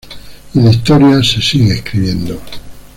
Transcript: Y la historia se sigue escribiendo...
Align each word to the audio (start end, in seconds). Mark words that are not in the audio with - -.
Y 0.55 0.59
la 0.61 0.71
historia 0.71 1.21
se 1.21 1.43
sigue 1.43 1.73
escribiendo... 1.75 2.41